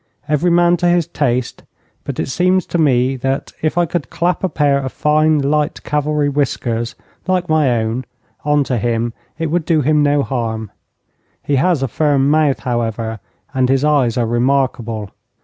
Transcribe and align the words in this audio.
Every 0.27 0.49
man 0.49 0.77
to 0.77 0.87
his 0.87 1.05
taste, 1.05 1.61
but 2.05 2.19
it 2.19 2.27
seems 2.27 2.65
to 2.65 2.79
me 2.79 3.15
that, 3.17 3.51
if 3.61 3.77
I 3.77 3.85
could 3.85 4.09
clap 4.09 4.43
a 4.43 4.49
pair 4.49 4.79
of 4.79 4.91
fine 4.91 5.37
light 5.37 5.83
cavalry 5.83 6.27
whiskers, 6.27 6.95
like 7.27 7.47
my 7.47 7.77
own, 7.79 8.05
on 8.43 8.63
to 8.63 8.79
him, 8.79 9.13
it 9.37 9.51
would 9.51 9.63
do 9.63 9.81
him 9.81 10.01
no 10.01 10.23
harm. 10.23 10.71
He 11.43 11.57
has 11.57 11.83
a 11.83 11.87
firm 11.87 12.31
mouth, 12.31 12.61
however, 12.61 13.19
and 13.53 13.69
his 13.69 13.83
eyes 13.83 14.17
are 14.17 14.25
remarkable. 14.25 15.11